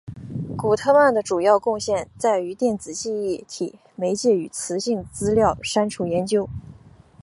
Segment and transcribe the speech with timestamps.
[0.57, 6.49] 古特曼的主要贡献在于电子记忆体媒介与磁性资料删除研究。